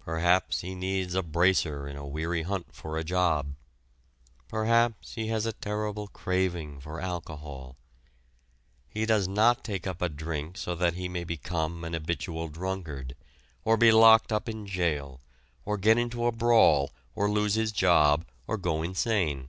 [0.00, 3.54] Perhaps he needs a "bracer" in a weary hunt for a job.
[4.46, 7.78] Perhaps he has a terrible craving for alcohol.
[8.86, 13.16] He does not take a drink so that he may become an habitual drunkard,
[13.64, 15.22] or be locked up in jail,
[15.64, 19.48] or get into a brawl, or lose his job, or go insane.